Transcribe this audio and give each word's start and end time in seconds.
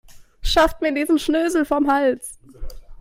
Schafft 0.41 0.81
mir 0.81 0.95
diesen 0.95 1.19
Schnösel 1.19 1.63
vom 1.63 1.87
Hals. 1.91 2.39